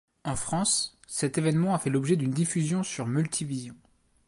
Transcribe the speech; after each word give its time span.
En 0.23 0.35
France, 0.35 0.97
cet 1.05 1.37
évènement 1.37 1.75
a 1.75 1.77
fait 1.77 1.91
l'objet 1.91 2.15
d'une 2.15 2.31
diffusion 2.31 2.81
sur 2.81 3.05
Multivision. 3.05 3.75